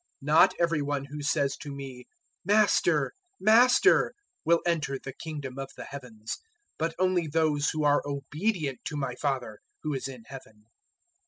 [0.23, 2.05] 007:021 "Not every one who says to me,
[2.49, 3.09] `Master,
[3.39, 6.39] Master,' will enter the Kingdom of the Heavens,
[6.79, 10.65] but only those who are obedient to my Father who is in Heaven.